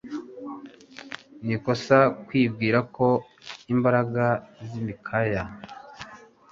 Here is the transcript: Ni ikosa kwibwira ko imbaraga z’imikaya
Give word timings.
Ni 1.43 1.53
ikosa 1.57 1.97
kwibwira 2.25 2.79
ko 2.95 3.07
imbaraga 3.73 4.23
z’imikaya 4.67 5.43